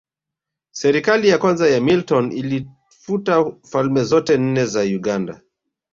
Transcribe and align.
Serikali 0.71 1.27
ya 1.29 1.37
kwanza 1.37 1.69
ya 1.69 1.81
Milton 1.81 2.25
Obote 2.25 2.37
ilifuta 2.39 3.45
falme 3.63 4.03
zote 4.03 4.37
nne 4.37 4.65
za 4.65 4.81
Uganda 4.81 5.41